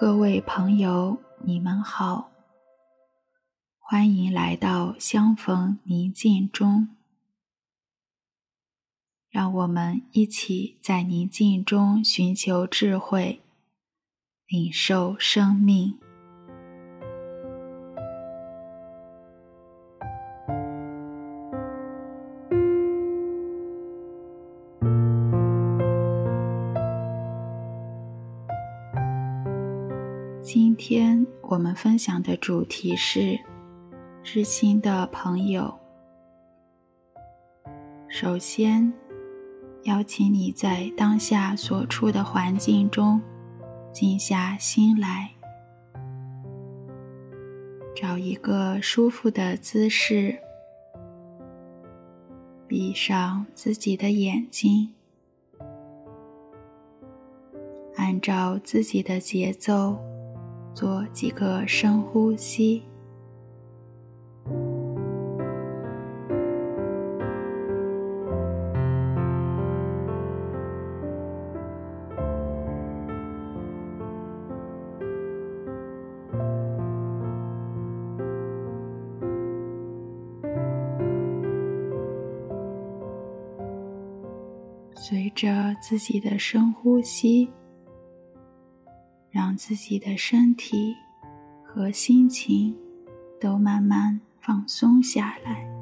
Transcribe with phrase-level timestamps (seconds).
[0.00, 2.30] 各位朋友，你们好，
[3.78, 6.88] 欢迎来到相逢宁静中。
[9.28, 13.42] 让我们一起在宁静中寻求智慧，
[14.46, 15.98] 领受生命。
[30.80, 33.38] 今天我们分享的主题是
[34.22, 35.78] 知心的朋友。
[38.08, 38.90] 首先，
[39.82, 43.20] 邀请你在当下所处的环境中
[43.92, 45.30] 静下心来，
[47.94, 50.38] 找一个舒服的姿势，
[52.66, 54.94] 闭上自己的眼睛，
[57.96, 59.98] 按照自己的节奏。
[60.74, 62.82] 做几个深呼吸，
[84.94, 87.50] 随着自己的深呼吸。
[89.60, 90.96] 自己的身体
[91.62, 92.74] 和心情
[93.38, 95.79] 都慢慢放松下来。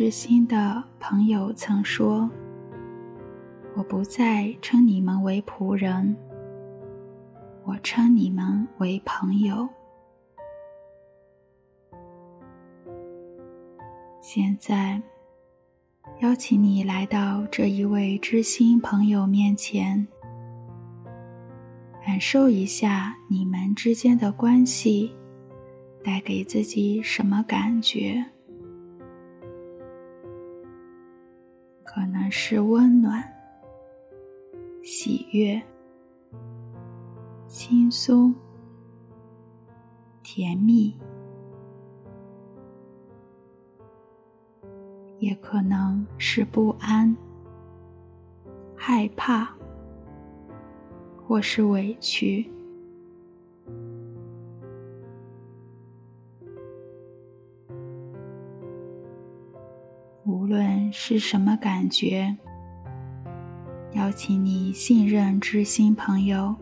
[0.00, 2.26] 知心的朋友曾说
[3.76, 6.16] ：“我不再称你们为仆人，
[7.66, 9.68] 我称你们为朋友。”
[14.22, 14.98] 现在，
[16.20, 20.08] 邀请你来到这一位知心朋友面前，
[22.06, 25.14] 感受一下你们之间的关系
[26.02, 28.24] 带给自己什么感觉。
[31.92, 33.20] 可能是温暖、
[34.80, 35.60] 喜悦、
[37.48, 38.32] 轻松、
[40.22, 40.96] 甜蜜，
[45.18, 47.16] 也可能是不安、
[48.76, 49.52] 害怕，
[51.26, 52.48] 或是委屈。
[61.12, 62.36] 是什么感觉，
[63.94, 66.54] 邀请你信任知心朋友，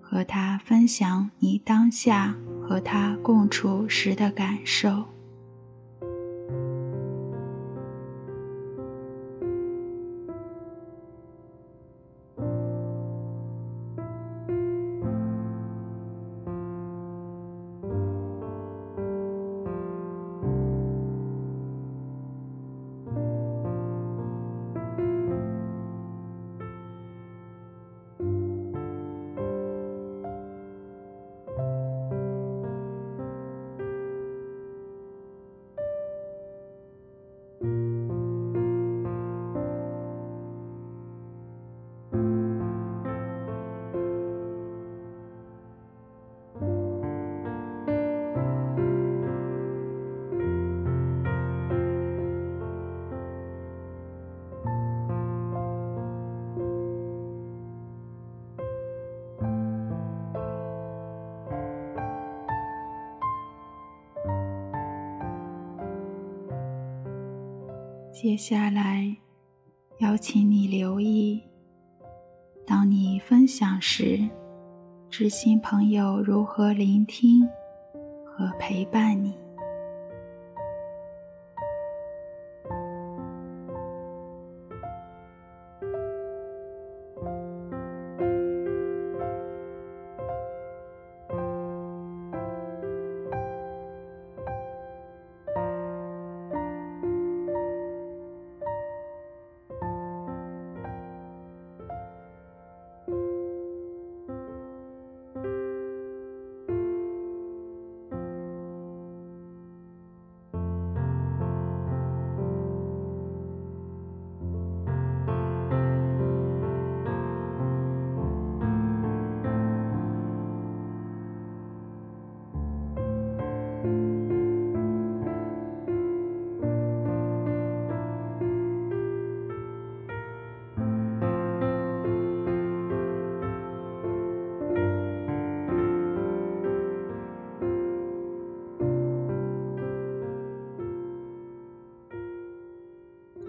[0.00, 5.04] 和他分享你当下和他共处时的感受。
[68.20, 69.16] 接下来，
[70.00, 71.40] 邀请你留意，
[72.66, 74.28] 当你分享时，
[75.08, 77.48] 知心朋友如何聆听
[78.26, 79.32] 和陪伴你。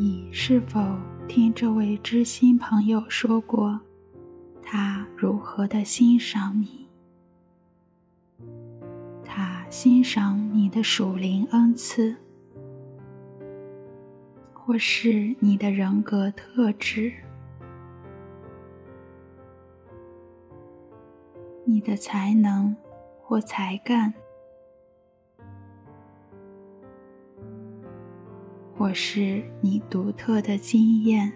[0.00, 0.80] 你是否
[1.26, 3.80] 听这位知心朋友说过，
[4.62, 6.86] 他如何的欣赏你？
[9.24, 12.14] 他欣赏你的属灵恩赐，
[14.52, 17.12] 或是你的人格特质，
[21.64, 22.76] 你的才能
[23.20, 24.14] 或才干。
[28.88, 31.30] 我是你独特的经验，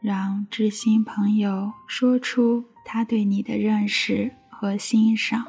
[0.00, 5.46] 让知心朋友说出他对你的认识和欣赏。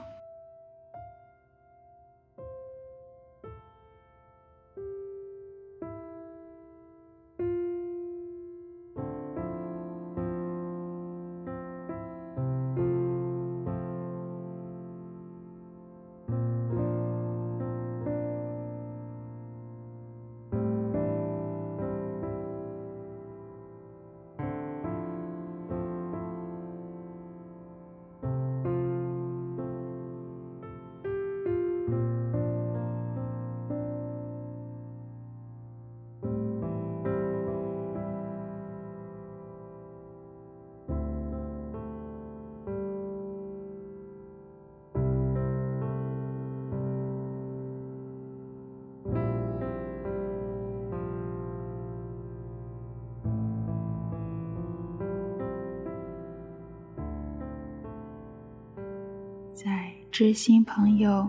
[59.58, 61.28] 在知心朋友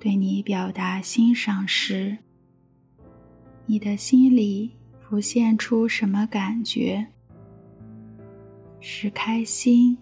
[0.00, 2.18] 对你表达欣赏时，
[3.66, 7.06] 你的心里浮现出什么感觉？
[8.80, 9.96] 是开心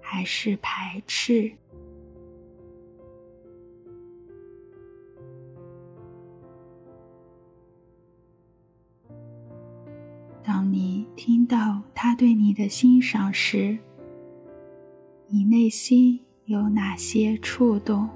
[0.00, 1.50] 还是排斥？
[10.44, 13.76] 当你听到他对你的欣赏时，
[15.26, 18.08] 你内心有哪些触动？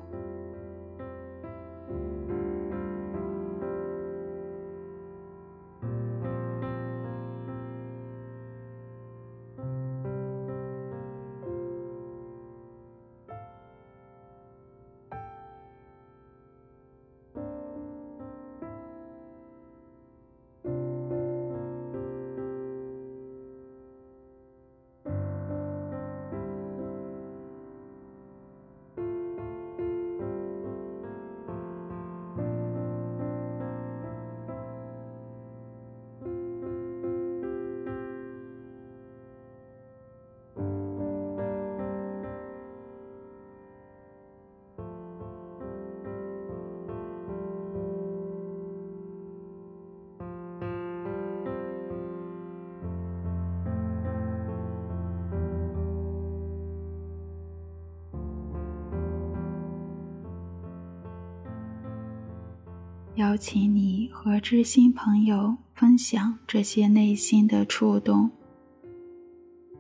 [63.17, 68.29] 邀请你和知心朋友分享这些内心的触动，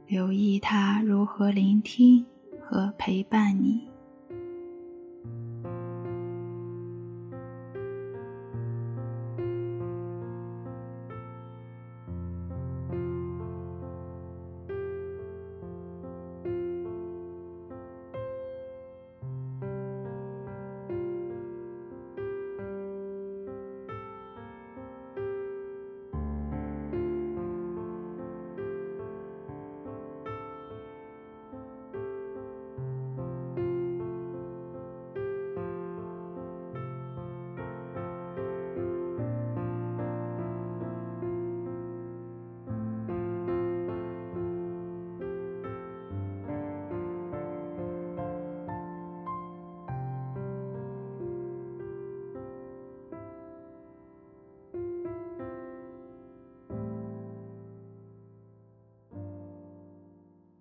[0.06, 2.24] 留意他如何聆听
[2.60, 3.88] 和陪伴你。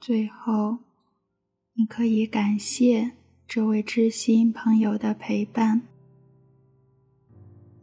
[0.06, 0.80] 最后，
[1.76, 3.14] 你可以感谢
[3.48, 5.84] 这位知心朋友的陪伴，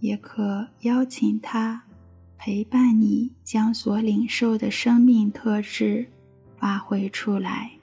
[0.00, 1.84] 也可邀请他
[2.36, 6.10] 陪伴你，将所领受的生命特质
[6.58, 7.79] 发挥出来。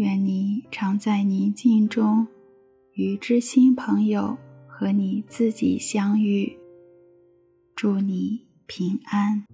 [0.00, 2.26] 愿你常在宁静中
[2.94, 4.34] 与知心朋友
[4.66, 6.58] 和你自己相遇。
[7.76, 9.44] 祝你平安。